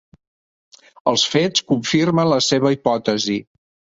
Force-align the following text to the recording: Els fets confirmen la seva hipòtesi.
Els 1.11 1.25
fets 1.33 1.65
confirmen 1.73 2.31
la 2.31 2.39
seva 2.47 2.71
hipòtesi. 2.79 3.37